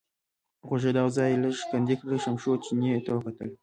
[0.67, 3.49] غوږېده او ځای یې لږ کندې کړ، شمشو چیني ته وکتل.